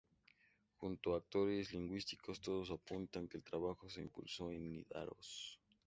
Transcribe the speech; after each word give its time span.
Junto 0.79 1.07
a 1.13 1.17
factores 1.21 1.73
lingüísticos, 1.75 2.41
todo 2.45 2.61
apunta 2.73 3.23
que 3.29 3.37
el 3.39 3.43
trabajo 3.51 3.83
se 3.87 4.01
compuso 4.01 4.43
en 4.49 4.61
Nidaros. 4.73 5.31